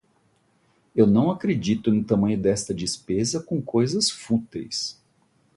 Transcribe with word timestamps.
Eu 0.95 1.05
não 1.05 1.29
acredito 1.29 1.91
no 1.91 2.03
tamanho 2.03 2.35
desta 2.35 2.73
despesa 2.73 3.39
com 3.39 3.61
coisas 3.61 4.09
fúteis! 4.09 4.99